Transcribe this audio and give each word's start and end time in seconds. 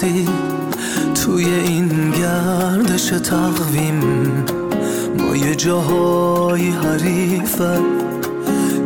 هستی 0.00 0.28
توی 1.14 1.44
این 1.44 2.10
گردش 2.10 3.06
تقویم 3.06 4.00
ما 5.18 5.36
یه 5.36 5.54
جاهای 5.54 6.68
حریفه 6.70 7.78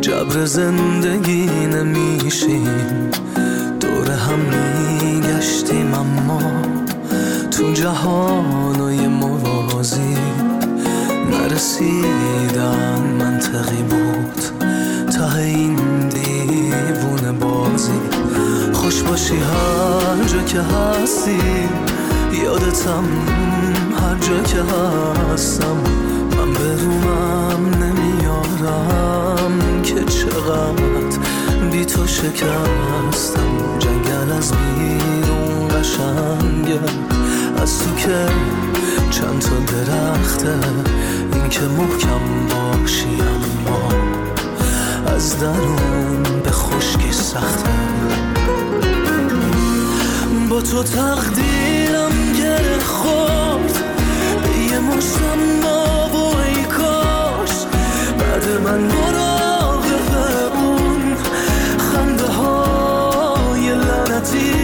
جبر 0.00 0.44
زندگی 0.44 1.46
نمیشیم. 1.46 3.10
دور 3.80 4.10
هم 4.10 4.38
میگشتیم 5.02 5.94
اما 5.94 6.42
تو 7.50 7.72
جهانای 7.72 8.93
موازی 8.93 8.93
هستی؟ 21.24 21.68
یادتم 22.44 23.04
هر 24.00 24.14
جا 24.14 24.42
که 24.42 24.62
هستم. 25.32 25.76
من 26.36 26.52
برومم 26.52 27.82
نمیارم 27.82 29.52
که 29.82 30.04
چقدر 30.04 31.18
بی 31.72 31.84
تو 31.84 32.06
شکستم. 32.06 33.78
جنگل 33.78 34.32
از 34.38 34.52
بیرون 34.52 35.68
قشنگه. 35.68 36.80
از 37.62 37.78
تو 37.78 37.94
که 37.96 38.26
چند 39.10 39.38
تا 39.38 39.56
درخته. 39.58 40.58
این 41.32 41.48
که 41.48 41.60
محکم 41.60 42.46
باشی 42.48 43.18
اما 43.20 43.88
از 45.14 45.38
درون 45.38 46.22
به 46.44 46.50
خشکی 46.50 47.12
سخته. 47.12 47.63
تو 50.70 50.82
تقدیرم 50.82 52.32
گره 52.38 52.78
خورد. 52.78 53.84
یه 54.70 54.78
مشتم 54.78 55.64
و 55.64 56.16
ای 56.16 56.64
کاش. 56.64 57.50
بعد 58.18 58.60
من 58.64 58.80
مراقب 58.80 60.54
اون 60.54 61.16
خنده 61.78 62.26
های 62.26 63.74
لعنتیت 63.74 64.63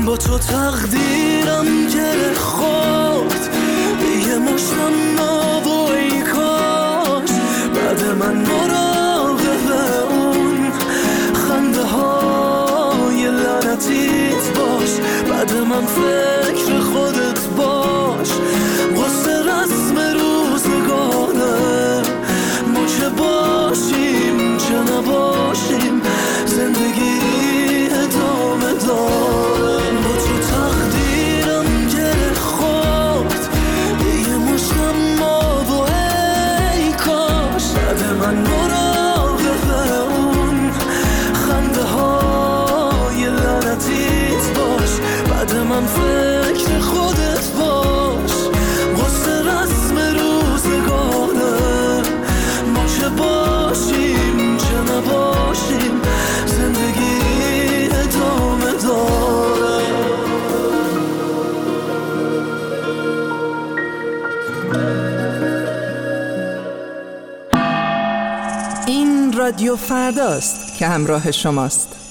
با 0.00 0.16
تو 0.16 0.38
تقدیرم 0.38 1.86
گره 1.94 2.34
خورد. 2.34 3.48
یه 4.28 4.38
مشتم 4.38 4.92
ما 5.16 5.60
و 5.60 5.92
ای 5.92 6.22
کاش. 6.22 7.30
بعد 7.74 8.04
من 8.18 8.36
مراقب 8.36 9.68
اون 10.10 10.72
خنده 11.34 11.82
های 11.84 13.24
لعنتیت 13.30 14.58
باش. 14.58 14.90
بعد 15.30 15.52
من 15.56 15.86
فکر 15.86 16.80
رادیو 69.52 69.76
فرداست 69.76 70.78
که 70.78 70.86
همراه 70.86 71.30
شماست. 71.30 72.01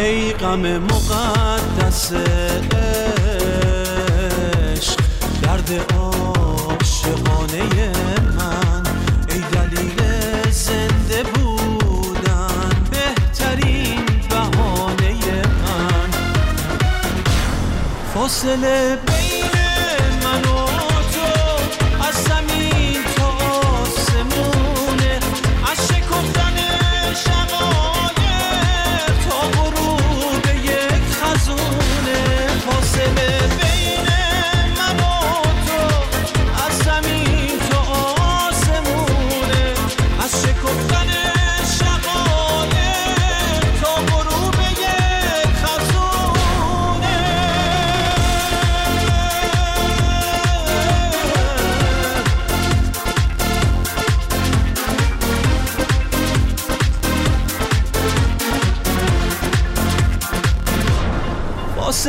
ای 0.00 0.32
غم 0.32 0.78
مقدس 0.78 2.12
عشق 4.72 5.00
درد 5.42 5.70
عاشقانه 5.94 7.64
من. 8.36 8.82
ای 9.28 9.40
دلیل 9.52 9.98
زنده 10.50 11.22
بودن 11.22 12.70
بهترین 12.90 14.06
بهانه 14.30 15.12
من. 15.62 16.10
فاصله 18.14 18.98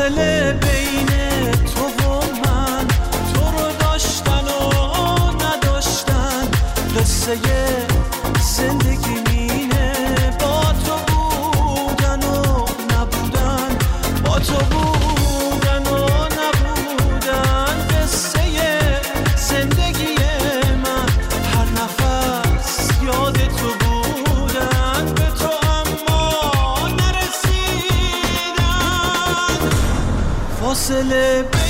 mesele 0.01 0.55
benim 0.61 0.80
silip 30.91 31.60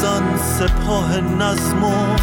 بزن 0.00 0.36
سپاه 0.36 1.20
نظم 1.20 1.84
و 1.84 2.16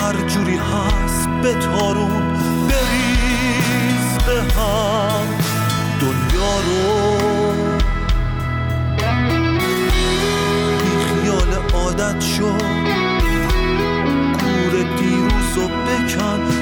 هر 0.00 0.28
جوری 0.28 0.56
هست 0.56 1.28
به 1.42 1.54
تارون 1.54 2.32
بریز 2.68 4.18
به 4.26 4.60
هم 4.60 5.26
دنیا 6.00 6.60
رو. 6.66 6.82
بیخیال 10.82 11.52
عادت 11.74 12.20
شد 12.20 12.62
کور 14.40 14.82
دیروز 14.98 15.58
و 15.58 15.68
بکن. 15.68 16.61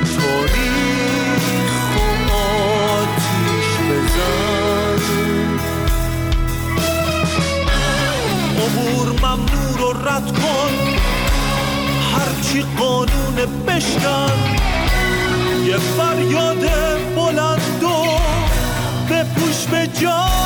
هر 10.20 10.32
کن. 10.32 10.74
هرچی 12.14 12.64
قانون 12.78 13.64
بشکن. 13.66 14.32
یه 15.66 15.76
فریاد 15.76 16.66
بلند 17.16 17.82
و 17.82 17.86
بپوش 19.10 19.66
به 19.70 19.86
جان. 20.00 20.39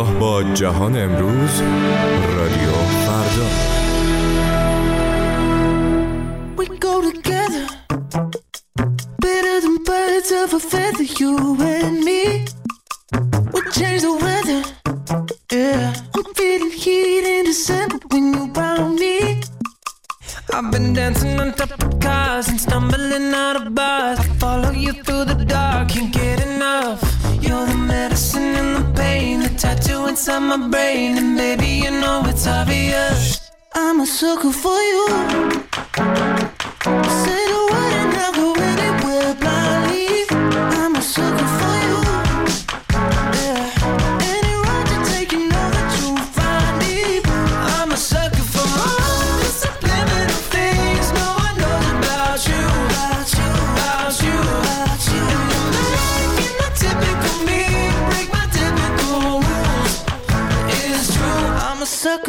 همراه 0.00 0.18
با 0.18 0.42
جهان 0.42 0.96
امروز 0.96 1.60
رادیو 2.36 2.72
فردا. 3.06 3.46
We 6.56 6.66
go 6.86 6.94
together. 7.10 7.64
Better 9.24 9.56
than 9.64 9.76
birds 9.88 10.30
of 10.42 10.50
a 10.58 10.60
feather 10.72 11.06
You 11.20 11.32
and 11.74 11.98
me. 12.08 12.22
We 13.52 13.60
change 13.76 14.00
the 14.06 14.14
weather. 14.24 14.62
Yeah. 15.52 16.16
I'm 16.16 16.26
feeling 16.38 16.74
heat 16.82 17.24
in 17.34 17.44
December 17.52 17.98
When 18.10 18.24
you're 18.32 18.50
around 18.54 18.92
me. 19.02 19.16
I've 20.56 20.68
been 20.74 20.88
dancing 20.98 21.34
on 21.42 21.48
top 21.60 21.72
of 21.86 21.92
cars 22.04 22.46
And 22.50 22.60
stumbling 22.64 23.28
out 23.44 23.56
of 23.60 23.64
bars. 23.78 24.18
I 24.24 24.26
follow 24.44 24.72
you 24.84 24.92
through 25.04 25.24
the 25.30 25.38
dark 25.54 25.88
Can't 25.92 26.12
get 26.20 26.38
enough. 26.48 27.19
You're 27.50 27.66
the 27.66 27.74
medicine 27.74 28.54
and 28.54 28.76
the 28.76 28.84
pain, 28.94 29.40
the 29.40 29.48
tattoo 29.48 30.06
inside 30.06 30.38
my 30.38 30.68
brain. 30.68 31.18
And 31.18 31.36
baby, 31.36 31.82
you 31.84 31.90
know 31.90 32.22
it's 32.26 32.46
obvious. 32.46 33.50
I'm 33.74 33.98
a 33.98 34.06
sucker 34.06 34.52
for 34.52 34.78
you. 34.92 35.50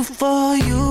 for 0.03 0.55
you. 0.55 0.90